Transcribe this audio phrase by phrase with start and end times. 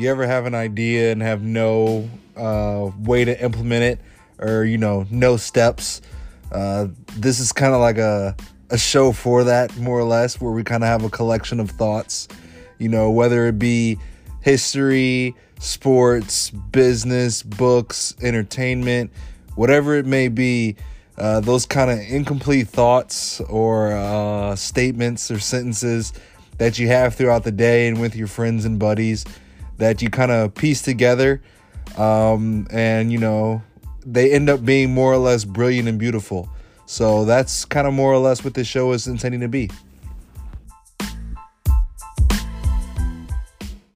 [0.00, 4.00] you ever have an idea and have no uh, way to implement it
[4.38, 6.00] or, you know, no steps,
[6.52, 6.86] uh,
[7.16, 8.34] this is kind of like a,
[8.70, 11.70] a show for that, more or less, where we kind of have a collection of
[11.70, 12.28] thoughts,
[12.78, 13.98] you know, whether it be
[14.40, 19.12] history, sports, business, books, entertainment,
[19.54, 20.76] whatever it may be.
[21.18, 26.14] Uh, those kind of incomplete thoughts or uh, statements or sentences
[26.56, 29.26] that you have throughout the day and with your friends and buddies
[29.80, 31.42] that you kind of piece together.
[31.98, 33.62] Um, and, you know,
[34.06, 36.48] they end up being more or less brilliant and beautiful.
[36.86, 39.70] So that's kind of more or less what this show is intending to be.